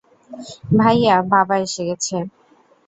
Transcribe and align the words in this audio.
ভাইয়া, 0.77 1.15
বাবা 1.31 1.55
এসে 1.57 1.81
গেছে। 1.89 2.15